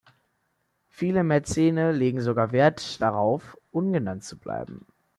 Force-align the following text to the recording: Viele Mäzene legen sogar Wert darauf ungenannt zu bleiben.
Viele 0.87 1.23
Mäzene 1.23 1.91
legen 1.91 2.21
sogar 2.21 2.51
Wert 2.53 2.99
darauf 3.03 3.55
ungenannt 3.69 4.23
zu 4.23 4.39
bleiben. 4.39 4.87